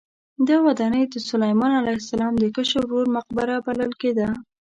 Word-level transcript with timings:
دا 0.47 0.55
ودانۍ 0.65 1.03
د 1.09 1.15
سلیمان 1.29 1.71
علیه 1.81 1.97
السلام 2.01 2.33
د 2.39 2.43
کشر 2.55 2.83
ورور 2.85 3.07
مقبره 3.17 3.55
بلل 3.65 3.91
کېده. 4.01 4.27